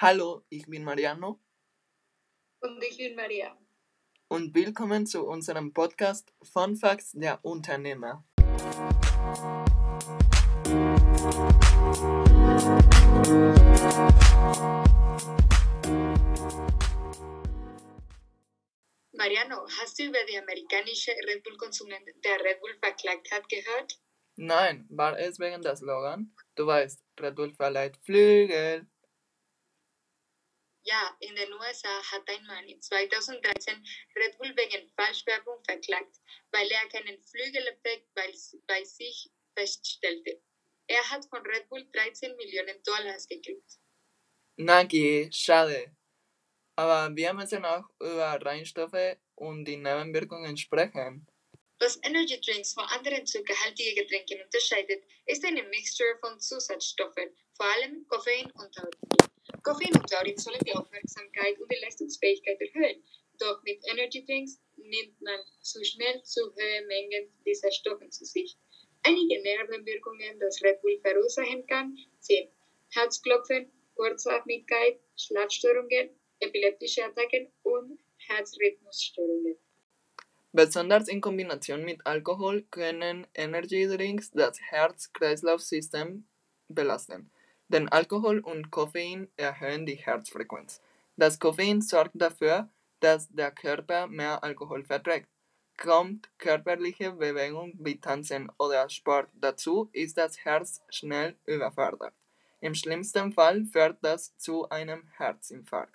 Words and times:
Hallo, 0.00 0.44
ich 0.48 0.64
bin 0.66 0.84
Mariano. 0.84 1.40
Und 2.60 2.80
ich 2.84 2.98
bin 2.98 3.16
Maria. 3.16 3.58
Und 4.28 4.54
willkommen 4.54 5.06
zu 5.06 5.26
unserem 5.26 5.72
Podcast 5.72 6.32
Fun 6.40 6.76
Facts 6.76 7.10
der 7.14 7.44
Unternehmer. 7.44 8.24
Mariano, 19.10 19.66
hast 19.80 19.98
du 19.98 20.04
über 20.04 20.18
die 20.30 20.38
amerikanische 20.38 21.10
Red 21.26 21.42
Bull-Konsument, 21.42 22.06
der 22.24 22.38
Red 22.44 22.60
Bull 22.60 22.76
verklagt 22.80 23.32
hat, 23.32 23.48
gehört? 23.48 23.98
Nein, 24.36 24.86
war 24.90 25.18
es 25.18 25.40
wegen 25.40 25.60
der 25.60 25.74
Slogan? 25.74 26.32
Du 26.54 26.68
weißt, 26.68 27.02
Red 27.18 27.34
Bull 27.34 27.52
verleiht 27.52 27.96
Flügel. 28.04 28.86
Ja, 30.88 31.14
in 31.20 31.34
den 31.36 31.52
USA 31.52 32.02
hat 32.12 32.22
ein 32.30 32.46
Mann 32.46 32.64
in 32.64 32.80
2013 32.80 33.74
Red 34.16 34.38
Bull 34.38 34.54
wegen 34.56 34.90
Falschwerbung 34.96 35.62
verklagt, 35.62 36.16
weil 36.50 36.66
er 36.70 36.88
keinen 36.88 37.22
Flügeleffekt 37.22 38.06
bei, 38.14 38.32
bei 38.66 38.82
sich 38.84 39.30
feststellte. 39.54 40.40
Er 40.86 41.02
hat 41.10 41.26
von 41.26 41.42
Red 41.44 41.68
Bull 41.68 41.86
13 41.92 42.34
Millionen 42.36 42.82
Dollars 42.84 43.28
gekriegt. 43.28 43.70
Naki, 44.56 45.28
schade. 45.30 45.94
Aber 46.76 47.14
wir 47.14 47.34
müssen 47.34 47.66
auch 47.66 47.84
über 48.00 48.40
Reinstoffe 48.40 49.18
und 49.34 49.66
die 49.66 49.76
Nebenwirkungen 49.76 50.56
sprechen. 50.56 51.26
Was 51.80 51.98
Energy 52.02 52.40
Drinks 52.40 52.72
von 52.72 52.84
anderen 52.84 53.26
zuckerhaltigen 53.26 53.94
Getränken 53.94 54.40
unterscheidet, 54.42 55.04
ist 55.26 55.44
eine 55.44 55.64
Mixture 55.64 56.18
von 56.20 56.40
Zusatzstoffen, 56.40 57.36
vor 57.54 57.66
allem 57.74 58.06
Koffein 58.06 58.50
und 58.52 58.74
Taurin. 58.74 59.28
Koffein 59.62 59.94
und 59.94 60.08
Taurin 60.10 60.36
sollen 60.36 60.60
die 60.66 60.74
Aufmerksamkeit 60.74 61.58
und 61.60 61.70
die 61.70 61.80
Leistungsfähigkeit 61.82 62.60
erhöhen, 62.60 63.02
doch 63.38 63.62
mit 63.62 63.80
Energy 63.90 64.24
Drinks 64.24 64.60
nimmt 64.76 65.20
man 65.20 65.40
zu 65.60 65.82
schnell 65.84 66.22
zu 66.22 66.40
hohe 66.54 66.86
Mengen 66.86 67.32
dieser 67.44 67.70
Stoffe 67.70 68.08
zu 68.10 68.24
sich. 68.24 68.56
Einige 69.02 69.40
Nebenwirkungen, 69.42 70.38
das 70.40 70.62
Red 70.62 70.80
Bull 70.82 70.98
verursachen 71.00 71.66
kann, 71.66 71.96
sind 72.20 72.50
Herzklopfen, 72.90 73.70
Kurzatmigkeit, 73.94 74.98
Schlafstörungen, 75.16 76.10
epileptische 76.40 77.04
Attacken 77.04 77.50
und 77.62 77.98
Herzrhythmusstörungen. 78.18 79.56
Besonders 80.52 81.08
in 81.08 81.20
Kombination 81.20 81.84
mit 81.84 82.04
Alkohol 82.06 82.62
können 82.70 83.26
Energy 83.34 83.86
Drinks 83.86 84.30
das 84.30 84.58
Herz-Kreislauf-System 84.60 86.26
belasten. 86.68 87.30
Denn 87.68 87.88
Alkohol 87.88 88.40
und 88.40 88.70
Koffein 88.70 89.30
erhöhen 89.36 89.86
die 89.86 89.96
Herzfrequenz. 89.96 90.80
Das 91.16 91.38
Koffein 91.38 91.82
sorgt 91.82 92.12
dafür, 92.14 92.68
dass 93.00 93.28
der 93.28 93.50
Körper 93.50 94.06
mehr 94.06 94.42
Alkohol 94.42 94.84
verträgt. 94.84 95.28
Kommt 95.76 96.28
körperliche 96.38 97.12
Bewegung 97.12 97.72
wie 97.78 98.00
Tanzen 98.00 98.50
oder 98.58 98.88
Sport 98.88 99.28
dazu, 99.34 99.88
ist 99.92 100.18
das 100.18 100.38
Herz 100.44 100.80
schnell 100.88 101.36
überfordert. 101.46 102.14
Im 102.60 102.74
schlimmsten 102.74 103.32
Fall 103.32 103.64
führt 103.64 103.98
das 104.02 104.36
zu 104.38 104.68
einem 104.70 105.08
Herzinfarkt. 105.16 105.94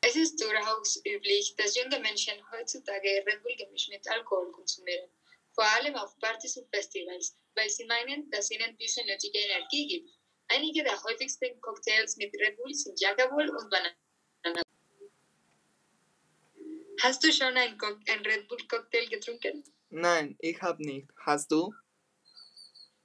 Es 0.00 0.16
ist 0.16 0.42
durchaus 0.42 1.02
üblich, 1.04 1.54
dass 1.56 1.76
junge 1.76 2.00
Menschen 2.00 2.34
heutzutage 2.50 3.22
Red 3.26 3.58
gemischt 3.58 3.90
mit 3.90 4.08
Alkohol 4.10 4.50
konsumieren, 4.52 5.10
vor 5.60 5.68
allem 5.76 5.94
auf 5.96 6.18
Partys 6.20 6.56
und 6.56 6.74
Festivals, 6.74 7.36
weil 7.54 7.68
sie 7.68 7.84
meinen, 7.84 8.30
dass 8.30 8.50
ihnen 8.50 8.74
diese 8.78 9.04
nötige 9.04 9.38
Energie 9.38 9.86
gibt. 9.88 10.10
Einige 10.48 10.82
der 10.82 11.02
häufigsten 11.04 11.60
Cocktails 11.60 12.16
mit 12.16 12.34
Red 12.34 12.56
Bull 12.56 12.72
sind 12.72 12.98
Jaggerbull 12.98 13.50
und 13.50 13.68
Banana. 13.68 14.62
Hast 17.02 17.22
du 17.22 17.30
schon 17.30 17.54
einen, 17.58 17.76
Co 17.76 17.88
einen 18.08 18.24
Red 18.24 18.48
Bull 18.48 18.66
Cocktail 18.68 19.06
getrunken? 19.08 19.62
Nein, 19.90 20.34
ich 20.40 20.60
habe 20.62 20.82
nicht. 20.82 21.08
Hast 21.26 21.52
du? 21.52 21.74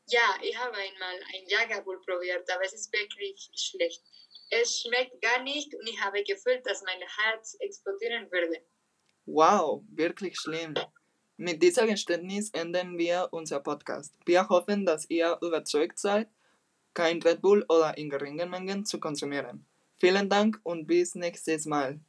Ja, 0.08 0.38
ich 0.41 0.58
habe 0.58 0.78
einmal 0.78 1.16
ein 1.34 1.47
Jaggerbull 1.50 2.00
probiert, 2.06 2.50
aber 2.50 2.63
es 2.63 2.74
ist 2.74 2.94
wirklich 2.94 3.50
schlecht. 3.53 4.02
Es 4.50 4.79
schmeckt 4.79 5.22
gar 5.22 5.44
nicht 5.44 5.75
und 5.75 5.85
ich 5.88 6.00
habe 6.00 6.24
gefühlt, 6.24 6.66
dass 6.66 6.84
mein 6.84 7.02
Herz 7.02 7.58
explodieren 7.59 8.31
würde. 8.31 8.66
Wow, 9.25 9.84
wirklich 9.90 10.40
schlimm. 10.40 10.74
Mit 11.38 11.62
dieser 11.62 11.85
Geständnis 11.85 12.50
enden 12.51 12.97
wir 12.97 13.28
unser 13.31 13.59
Podcast. 13.59 14.13
Wir 14.25 14.47
hoffen, 14.47 14.85
dass 14.85 15.09
ihr 15.09 15.38
überzeugt 15.41 16.00
seid, 16.00 16.29
kein 16.94 17.22
Red 17.22 17.41
Bull 17.41 17.66
oder 17.68 17.97
in 17.97 18.09
geringen 18.09 18.50
Mengen 18.50 18.85
zu 18.85 19.01
konsumieren. 19.01 19.66
Vielen 20.00 20.29
Dank 20.29 20.62
und 20.63 20.88
bis 20.88 21.13
nächstes 21.13 21.66
Mal. 21.66 22.00